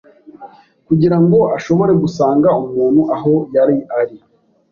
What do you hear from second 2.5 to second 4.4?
umuntu aho yari ari